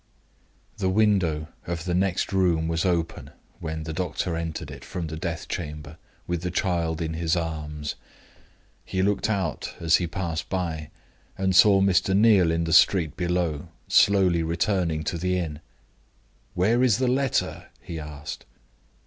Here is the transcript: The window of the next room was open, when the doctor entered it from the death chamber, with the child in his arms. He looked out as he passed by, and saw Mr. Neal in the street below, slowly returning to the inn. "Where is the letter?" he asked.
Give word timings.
The 0.77 0.89
window 0.89 1.47
of 1.67 1.85
the 1.85 1.93
next 1.93 2.33
room 2.33 2.67
was 2.67 2.85
open, 2.87 3.29
when 3.59 3.83
the 3.83 3.93
doctor 3.93 4.35
entered 4.35 4.71
it 4.71 4.83
from 4.83 5.05
the 5.05 5.15
death 5.15 5.47
chamber, 5.47 5.99
with 6.25 6.41
the 6.41 6.49
child 6.49 7.03
in 7.03 7.13
his 7.13 7.35
arms. 7.35 7.93
He 8.83 9.03
looked 9.03 9.29
out 9.29 9.75
as 9.79 9.97
he 9.97 10.07
passed 10.07 10.49
by, 10.49 10.89
and 11.37 11.55
saw 11.55 11.81
Mr. 11.81 12.17
Neal 12.17 12.49
in 12.49 12.63
the 12.63 12.73
street 12.73 13.15
below, 13.15 13.67
slowly 13.87 14.41
returning 14.41 15.03
to 15.03 15.19
the 15.19 15.37
inn. 15.37 15.59
"Where 16.55 16.81
is 16.81 16.97
the 16.97 17.07
letter?" 17.07 17.67
he 17.79 17.99
asked. 17.99 18.47